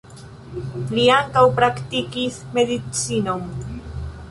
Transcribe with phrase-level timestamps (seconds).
[0.99, 3.49] Li ankaŭ praktikis medicinon.